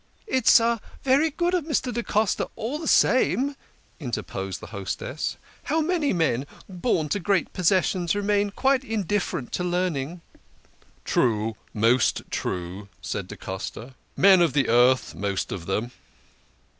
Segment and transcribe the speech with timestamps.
[0.25, 0.59] "It is
[1.03, 1.93] very good of Mr.
[1.93, 3.55] da Costa, all the same,"
[3.99, 9.51] inter posed the hostess." How many men, born to great posses sions, remain quite indifferent
[9.51, 10.21] to learning!""
[11.05, 15.91] True, most true," said da Costa." Men of the Earth, most of them."